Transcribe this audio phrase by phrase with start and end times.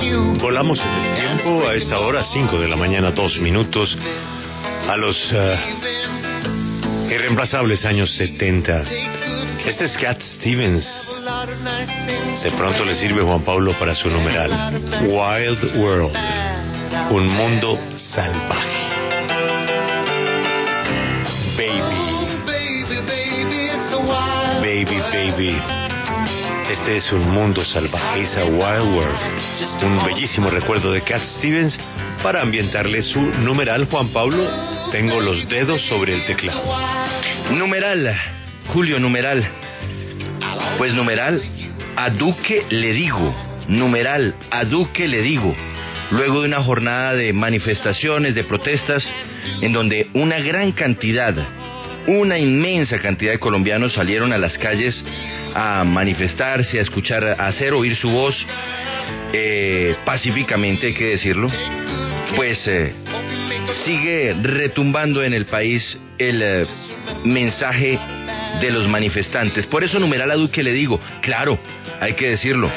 [0.00, 0.34] New.
[0.40, 3.96] Volamos en el tiempo a esta hora, 5 de la mañana, dos minutos,
[4.88, 5.58] a los eh,
[7.10, 8.84] irreemplazables años 70.
[9.66, 10.86] Este es Cat Stevens.
[12.42, 14.50] De pronto le sirve Juan Pablo para su numeral.
[15.02, 16.55] Wild World.
[17.10, 18.86] Un mundo salvaje.
[21.56, 25.62] Baby, Baby, baby, it's a wild baby, baby.
[26.70, 29.82] Este es un mundo salvaje, es a Wild World.
[29.82, 31.78] Un bellísimo recuerdo de Cat Stevens
[32.22, 33.86] para ambientarle su numeral.
[33.90, 34.48] Juan Pablo,
[34.92, 36.62] tengo los dedos sobre el teclado.
[37.52, 38.14] Numeral,
[38.72, 39.48] Julio, numeral.
[40.78, 41.40] Pues numeral,
[41.96, 43.34] a Duque le digo.
[43.68, 45.54] Numeral, a Duque le digo.
[46.10, 49.08] Luego de una jornada de manifestaciones, de protestas,
[49.60, 51.34] en donde una gran cantidad,
[52.06, 55.04] una inmensa cantidad de colombianos salieron a las calles
[55.54, 58.46] a manifestarse, a escuchar, a hacer oír su voz
[59.32, 61.48] eh, pacíficamente, hay que decirlo,
[62.36, 62.92] pues eh,
[63.84, 66.66] sigue retumbando en el país el eh,
[67.24, 67.98] mensaje
[68.60, 69.66] de los manifestantes.
[69.66, 71.58] Por eso, numeral a Duque le digo, claro,
[72.00, 72.70] hay que decirlo.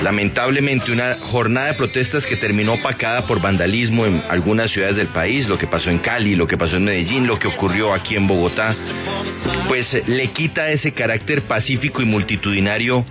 [0.00, 5.48] Lamentablemente, una jornada de protestas que terminó opacada por vandalismo en algunas ciudades del país,
[5.48, 8.26] lo que pasó en Cali, lo que pasó en Medellín, lo que ocurrió aquí en
[8.26, 8.74] Bogotá,
[9.68, 13.04] pues eh, le quita ese carácter pacífico y multitudinario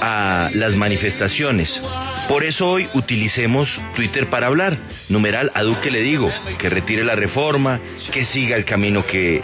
[0.00, 1.80] a las manifestaciones.
[2.28, 4.76] Por eso hoy utilicemos Twitter para hablar.
[5.08, 7.80] Numeral a Duque le digo que retire la reforma,
[8.12, 9.42] que siga el camino que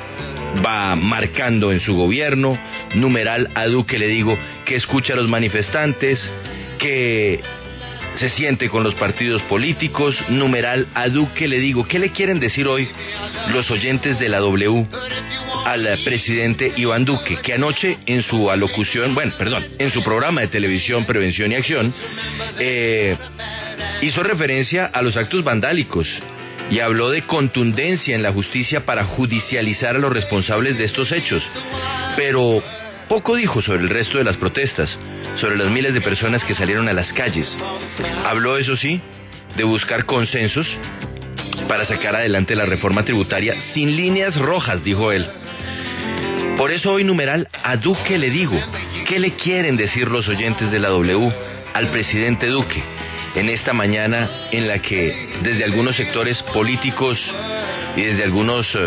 [0.64, 2.58] va marcando en su gobierno.
[2.94, 6.28] Numeral a Duque le digo que escuche a los manifestantes,
[6.84, 7.40] que
[8.16, 10.22] se siente con los partidos políticos.
[10.28, 12.86] Numeral a Duque le digo, ¿qué le quieren decir hoy
[13.54, 14.86] los oyentes de la W
[15.64, 20.48] al presidente Iván Duque, que anoche en su alocución, bueno, perdón, en su programa de
[20.48, 21.94] televisión Prevención y Acción,
[22.58, 23.16] eh,
[24.02, 26.06] hizo referencia a los actos vandálicos
[26.70, 31.42] y habló de contundencia en la justicia para judicializar a los responsables de estos hechos.
[32.14, 32.62] Pero
[33.08, 34.98] poco dijo sobre el resto de las protestas,
[35.36, 37.56] sobre las miles de personas que salieron a las calles.
[38.24, 39.00] Habló, eso sí,
[39.56, 40.66] de buscar consensos
[41.68, 45.26] para sacar adelante la reforma tributaria sin líneas rojas, dijo él.
[46.56, 48.56] Por eso hoy numeral a Duque le digo,
[49.08, 51.32] ¿qué le quieren decir los oyentes de la W
[51.72, 52.82] al presidente Duque
[53.34, 55.12] en esta mañana en la que
[55.42, 57.18] desde algunos sectores políticos
[57.96, 58.78] y desde algunos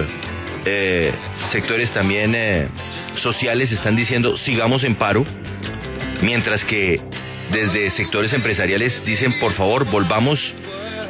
[0.68, 1.14] eh,
[1.52, 2.68] sectores también eh,
[3.16, 5.26] sociales están diciendo sigamos en paro,
[6.22, 7.00] mientras que
[7.52, 10.54] desde sectores empresariales dicen por favor volvamos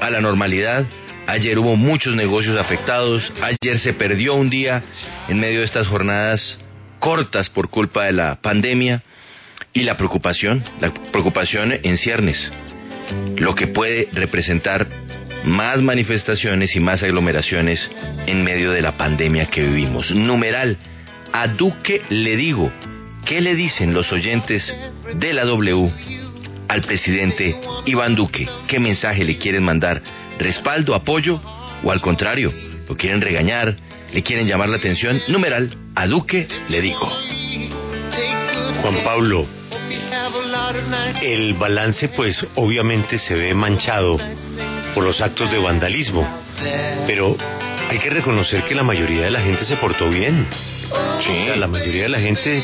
[0.02, 0.86] a la normalidad,
[1.28, 4.82] Ayer hubo muchos negocios afectados, ayer se perdió un día
[5.28, 6.58] en medio de estas jornadas
[7.00, 9.04] cortas por culpa de la pandemia
[9.74, 12.50] y la preocupación, la preocupación en ciernes,
[13.36, 14.88] lo que puede representar
[15.46, 17.90] más manifestaciones y más aglomeraciones
[18.26, 20.12] en medio de la pandemia que vivimos.
[20.12, 20.78] Numeral,
[21.34, 22.72] a Duque le digo,
[23.26, 24.74] ¿qué le dicen los oyentes
[25.16, 25.92] de la W
[26.68, 27.56] al presidente
[27.86, 28.48] Iván Duque?
[28.68, 30.02] ¿Qué mensaje le quieren mandar?
[30.38, 31.42] respaldo, apoyo
[31.84, 32.54] o al contrario,
[32.88, 33.76] lo quieren regañar,
[34.12, 35.22] le quieren llamar la atención.
[35.28, 37.12] Numeral, a Duque le digo.
[38.82, 39.48] Juan Pablo,
[41.22, 44.18] el balance pues obviamente se ve manchado
[44.94, 46.28] por los actos de vandalismo,
[47.06, 47.36] pero
[47.90, 50.46] hay que reconocer que la mayoría de la gente se portó bien.
[51.26, 52.64] Sí, la mayoría de la gente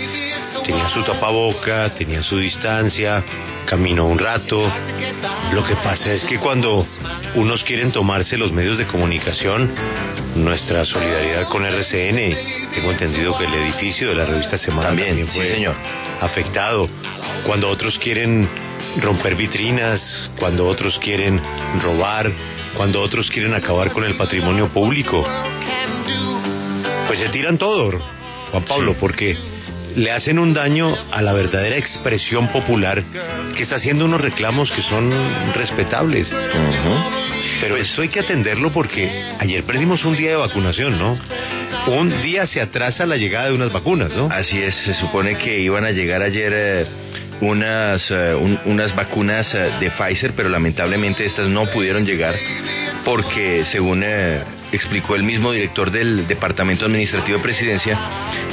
[0.66, 3.23] tenía su tapaboca, tenía su distancia,
[3.66, 4.72] caminó un rato.
[5.51, 6.85] Lo que pasa es que cuando
[7.35, 9.72] unos quieren tomarse los medios de comunicación,
[10.35, 15.50] nuestra solidaridad con RCN, tengo entendido que el edificio de la revista Semana también, fue
[15.50, 15.75] señor.
[16.22, 16.88] afectado.
[17.45, 18.47] Cuando otros quieren
[19.01, 21.41] romper vitrinas, cuando otros quieren
[21.81, 22.31] robar,
[22.75, 25.25] cuando otros quieren acabar con el patrimonio público,
[27.07, 28.00] pues se tiran todo,
[28.51, 29.38] Juan Pablo, porque
[29.95, 33.03] le hacen un daño a la verdadera expresión popular
[33.56, 35.12] que está haciendo unos reclamos que son
[35.53, 36.31] respetables.
[37.62, 39.09] Pero Pues esto hay que atenderlo porque
[39.39, 41.18] ayer perdimos un día de vacunación, ¿no?
[41.88, 44.30] Un día se atrasa la llegada de unas vacunas, ¿no?
[44.31, 46.85] Así es, se supone que iban a llegar ayer eh,
[47.44, 52.34] unas, eh, un- unas vacunas eh, de Pfizer, pero lamentablemente estas no pudieron llegar
[53.06, 54.42] porque según eh,
[54.72, 58.00] explicó el mismo director del Departamento Administrativo de Presidencia,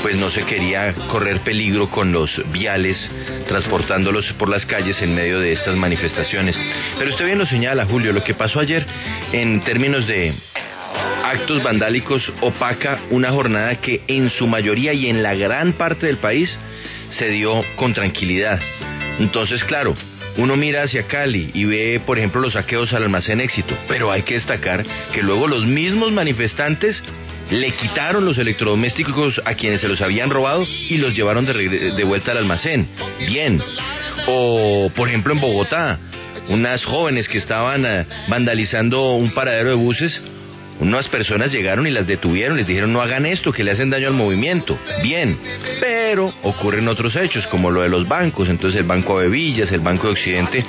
[0.03, 3.11] pues no se quería correr peligro con los viales,
[3.47, 6.57] transportándolos por las calles en medio de estas manifestaciones.
[6.99, 8.85] Pero usted bien lo señala, Julio, lo que pasó ayer
[9.33, 10.35] en términos de
[11.25, 16.17] actos vandálicos opaca una jornada que en su mayoría y en la gran parte del
[16.19, 16.59] país
[17.11, 18.61] se dio con tranquilidad.
[19.19, 19.95] Entonces, claro,
[20.37, 24.23] uno mira hacia Cali y ve, por ejemplo, los saqueos al almacén éxito, pero hay
[24.23, 27.03] que destacar que luego los mismos manifestantes
[27.51, 32.31] le quitaron los electrodomésticos a quienes se los habían robado y los llevaron de, vuelta
[32.31, 32.87] al almacén.
[33.27, 33.61] Bien.
[34.29, 35.99] O, por ejemplo, en Bogotá,
[36.49, 40.21] unas jóvenes que estaban eh, vandalizando un paradero de buses
[40.81, 44.09] unas personas llegaron y las detuvieron, les dijeron no hagan esto, que le hacen daño
[44.09, 44.79] al movimiento.
[45.03, 45.38] Bien,
[45.79, 49.81] pero ocurren otros hechos, como lo de los bancos, entonces el Banco de Villas, el
[49.81, 50.65] Banco de Occidente,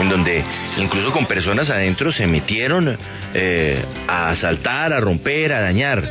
[0.00, 0.44] en donde
[0.78, 2.96] incluso con personas adentro se metieron
[3.34, 6.02] eh, a asaltar, a romper, a dañar.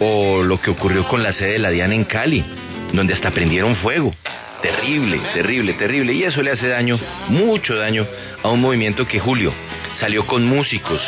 [0.00, 2.44] O lo que ocurrió con la sede de la DIAN en Cali,
[2.92, 4.14] donde hasta prendieron fuego.
[4.62, 6.12] Terrible, terrible, terrible.
[6.12, 6.98] Y eso le hace daño,
[7.28, 8.06] mucho daño,
[8.42, 9.52] a un movimiento que Julio
[9.94, 11.00] salió con músicos,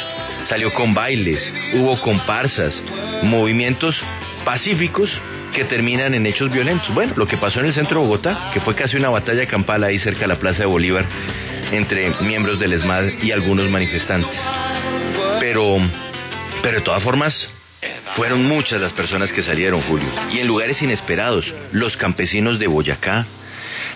[0.44, 1.42] salió con bailes,
[1.74, 2.80] hubo comparsas,
[3.22, 4.00] movimientos
[4.44, 5.10] pacíficos
[5.54, 6.92] que terminan en hechos violentos.
[6.94, 9.84] Bueno, lo que pasó en el centro de Bogotá, que fue casi una batalla campal
[9.84, 11.06] ahí cerca de la Plaza de Bolívar
[11.70, 14.38] entre miembros del ESMAD y algunos manifestantes.
[15.40, 15.78] Pero,
[16.62, 17.48] pero de todas formas,
[18.16, 23.26] fueron muchas las personas que salieron, Julio, y en lugares inesperados, los campesinos de Boyacá,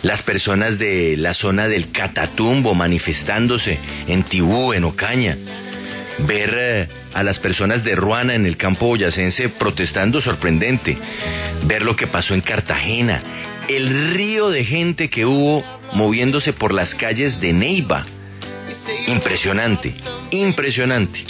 [0.02, 5.36] las personas de la zona del Catatumbo manifestándose en Tibú, en Ocaña,
[6.20, 10.96] ver eh, a las personas de Ruana en el campo boyacense protestando sorprendente,
[11.64, 13.22] ver lo que pasó en Cartagena,
[13.68, 18.04] el río de gente que hubo moviéndose por las calles de Neiva.
[19.06, 19.94] Impresionante,
[20.30, 21.24] impresionante.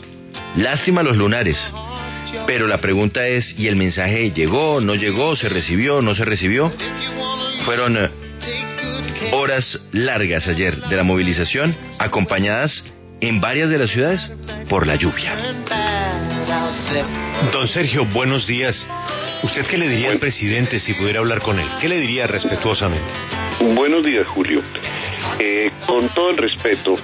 [0.57, 1.59] Lástima los lunares.
[2.47, 6.73] Pero la pregunta es, ¿y el mensaje llegó, no llegó, se recibió, no se recibió?
[7.65, 8.11] Fueron eh,
[9.33, 12.83] horas largas ayer de la movilización, acompañadas
[13.21, 14.31] en varias de las ciudades
[14.69, 15.55] por la lluvia.
[17.53, 18.87] Don Sergio, buenos días.
[19.43, 21.69] ¿Usted qué le diría al presidente si pudiera hablar con él?
[21.81, 23.13] ¿Qué le diría respetuosamente?
[23.75, 24.63] Buenos días, Julio.
[25.39, 26.95] Eh, con todo el respeto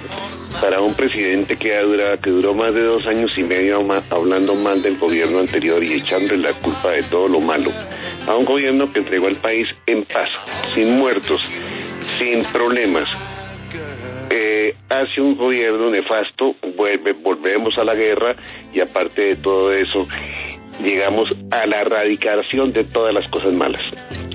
[0.61, 4.81] para un presidente que, dura, que duró más de dos años y medio hablando mal
[4.81, 7.71] del gobierno anterior y echándole la culpa de todo lo malo,
[8.27, 10.29] a un gobierno que entregó al país en paz,
[10.75, 11.41] sin muertos,
[12.19, 13.07] sin problemas,
[14.35, 18.35] eh, hace un gobierno nefasto, vuelve, volvemos a la guerra
[18.73, 20.07] y aparte de todo eso,
[20.81, 23.81] llegamos a la erradicación de todas las cosas malas.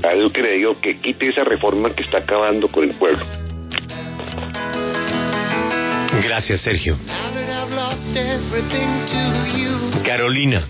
[0.04, 3.24] A eso que le digo que quite esa reforma que está acabando con el pueblo.
[6.22, 6.96] Gracias, Sergio.
[10.06, 10.64] Carolina,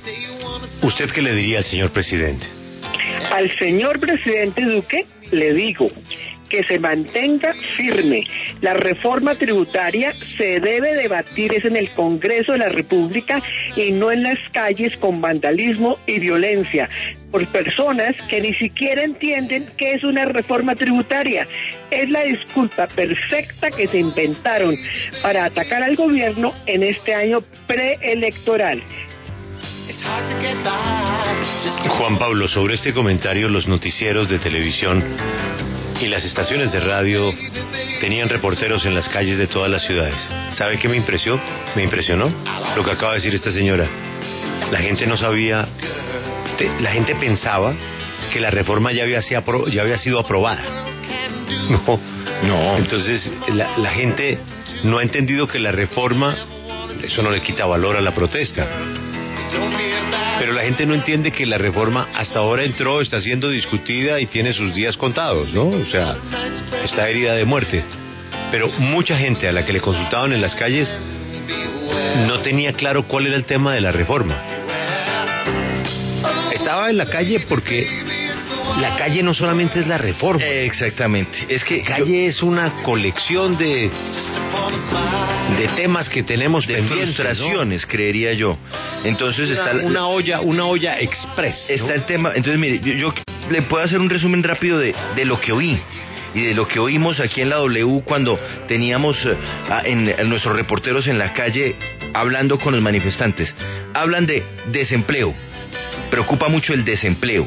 [0.83, 2.47] ¿usted qué le diría al señor presidente?
[3.31, 5.87] Al señor presidente Duque le digo
[6.49, 8.23] que se mantenga firme.
[8.61, 13.41] La reforma tributaria se debe debatir es en el Congreso de la República
[13.77, 16.89] y no en las calles con vandalismo y violencia
[17.31, 21.47] por personas que ni siquiera entienden qué es una reforma tributaria.
[21.91, 24.75] Es la disculpa perfecta que se inventaron
[25.23, 28.83] para atacar al gobierno en este año preelectoral.
[31.99, 35.05] Juan Pablo, sobre este comentario, los noticieros de televisión
[36.01, 37.35] y las estaciones de radio
[38.01, 40.17] tenían reporteros en las calles de todas las ciudades.
[40.53, 41.41] ¿Sabe qué me impresionó?
[41.75, 42.33] Me impresionó
[42.77, 43.87] lo que acaba de decir esta señora.
[44.71, 45.67] La gente no sabía,
[46.81, 47.75] la gente pensaba
[48.33, 50.63] que la reforma ya había, ya había sido aprobada.
[51.69, 52.01] No,
[52.43, 52.77] no.
[52.77, 54.39] Entonces la, la gente
[54.85, 56.37] no ha entendido que la reforma,
[57.03, 58.69] eso no le quita valor a la protesta
[60.39, 64.27] pero la gente no entiende que la reforma hasta ahora entró, está siendo discutida y
[64.27, 65.69] tiene sus días contados, ¿no?
[65.69, 66.17] O sea,
[66.85, 67.85] está herida de muerte.
[68.51, 70.93] Pero mucha gente a la que le consultaban en las calles
[72.27, 74.37] no tenía claro cuál era el tema de la reforma.
[76.53, 77.87] Estaba en la calle porque
[78.81, 80.45] la calle no solamente es la reforma.
[80.45, 81.47] Exactamente.
[81.49, 83.91] Es que la calle es una colección de
[85.57, 88.57] de temas que tenemos de frustraciones, creería yo.
[89.05, 91.71] Entonces está una olla, una olla express.
[91.71, 92.33] Está el tema.
[92.35, 93.13] Entonces mire, yo,
[93.51, 95.81] le puedo hacer un resumen rápido de, de lo que oí
[96.35, 99.37] y de lo que oímos aquí en la W cuando teníamos eh,
[99.85, 101.77] en, nuestros reporteros en la calle
[102.15, 103.55] hablando con los manifestantes.
[103.95, 105.35] Hablan de desempleo,
[106.11, 107.47] preocupa mucho el desempleo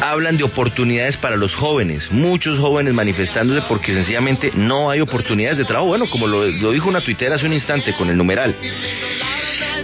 [0.00, 5.64] hablan de oportunidades para los jóvenes, muchos jóvenes manifestándose porque sencillamente no hay oportunidades de
[5.64, 5.88] trabajo.
[5.88, 8.54] Bueno, como lo, dijo una tuitera hace un instante con el numeral.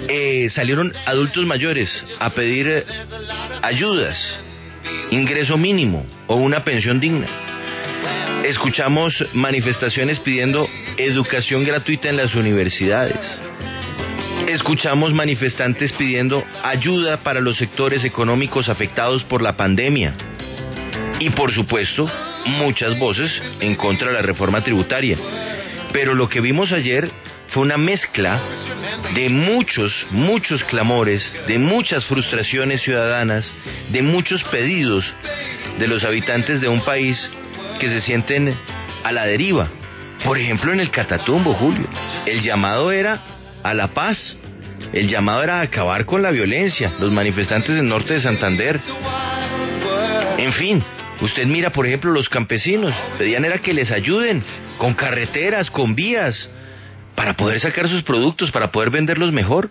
[0.09, 2.85] eh, salieron adultos mayores a pedir eh,
[3.63, 4.17] ayudas,
[5.11, 7.27] ingreso mínimo o una pensión digna.
[8.45, 13.19] Escuchamos manifestaciones pidiendo educación gratuita en las universidades.
[14.47, 20.15] Escuchamos manifestantes pidiendo ayuda para los sectores económicos afectados por la pandemia.
[21.21, 22.09] Y por supuesto,
[22.47, 25.17] muchas voces en contra de la reforma tributaria.
[25.93, 27.11] Pero lo que vimos ayer
[27.49, 28.41] fue una mezcla
[29.15, 33.51] de muchos, muchos clamores, de muchas frustraciones ciudadanas,
[33.91, 35.13] de muchos pedidos
[35.79, 37.19] de los habitantes de un país
[37.81, 38.57] que se sienten
[39.05, 39.69] a la deriva.
[40.25, 41.89] Por ejemplo, en el Catatumbo, Julio,
[42.27, 43.21] el llamado era
[43.69, 44.37] a la paz,
[44.93, 48.81] el llamado era acabar con la violencia, los manifestantes del norte de Santander.
[50.39, 50.83] En fin,
[51.21, 54.43] usted mira, por ejemplo, los campesinos, pedían era que les ayuden
[54.79, 56.49] con carreteras, con vías,
[57.15, 59.71] para poder sacar sus productos, para poder venderlos mejor.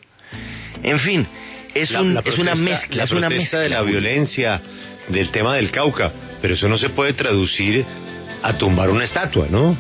[0.83, 1.25] En fin,
[1.73, 4.61] es, un, es una mezcla, es una mezcla de la violencia,
[5.07, 6.11] del tema del Cauca,
[6.41, 7.85] pero eso no se puede traducir
[8.43, 9.77] a tumbar una estatua, ¿no?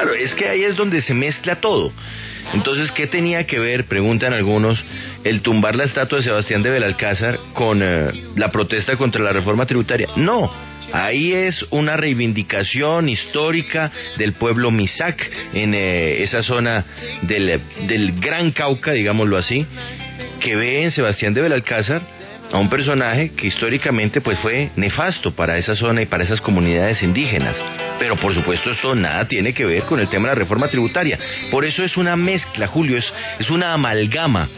[0.00, 1.92] Claro, es que ahí es donde se mezcla todo.
[2.54, 4.82] Entonces, ¿qué tenía que ver, preguntan algunos,
[5.24, 9.66] el tumbar la estatua de Sebastián de Belalcázar con eh, la protesta contra la reforma
[9.66, 10.08] tributaria?
[10.16, 10.50] No,
[10.94, 16.86] ahí es una reivindicación histórica del pueblo Misak en eh, esa zona
[17.20, 19.66] del, del Gran Cauca, digámoslo así,
[20.40, 22.00] que ve en Sebastián de Belalcázar
[22.52, 27.02] a un personaje que históricamente pues fue nefasto para esa zona y para esas comunidades
[27.02, 27.56] indígenas.
[27.98, 31.18] Pero por supuesto esto nada tiene que ver con el tema de la reforma tributaria.
[31.50, 34.48] Por eso es una mezcla, Julio, es, es una amalgama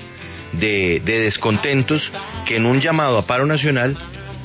[0.52, 2.10] de, de descontentos
[2.46, 3.96] que en un llamado a paro nacional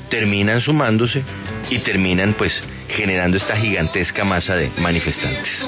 [0.10, 1.22] terminan sumándose
[1.70, 5.68] y terminan pues generando esta gigantesca masa de manifestantes.